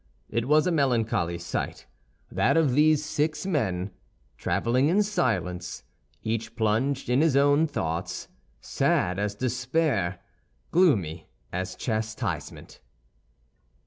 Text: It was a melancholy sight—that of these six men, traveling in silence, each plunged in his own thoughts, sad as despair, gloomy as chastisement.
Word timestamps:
It 0.31 0.47
was 0.47 0.65
a 0.65 0.71
melancholy 0.71 1.37
sight—that 1.37 2.57
of 2.57 2.73
these 2.73 3.05
six 3.05 3.45
men, 3.45 3.91
traveling 4.35 4.87
in 4.87 5.03
silence, 5.03 5.83
each 6.23 6.55
plunged 6.55 7.07
in 7.07 7.21
his 7.21 7.35
own 7.37 7.67
thoughts, 7.67 8.27
sad 8.59 9.19
as 9.19 9.35
despair, 9.35 10.19
gloomy 10.71 11.29
as 11.53 11.75
chastisement. 11.75 12.79